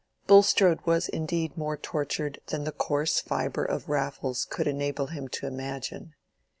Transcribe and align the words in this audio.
Bulstrode 0.25 0.81
was 0.83 1.07
indeed 1.09 1.55
more 1.55 1.77
tortured 1.77 2.39
than 2.47 2.63
the 2.63 2.71
coarse 2.71 3.19
fibre 3.19 3.63
of 3.63 3.87
Raffles 3.87 4.45
could 4.45 4.65
enable 4.65 5.05
him 5.13 5.27
to 5.27 5.45
imagine. 5.45 6.15